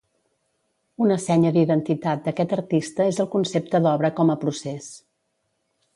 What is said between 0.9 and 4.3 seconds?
Una senya d'identitat d'aquest artista és el concepte d'obra